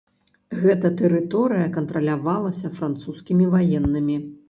[0.61, 4.23] Гэта тэрыторыя кантралявалася французскімі ваеннымі.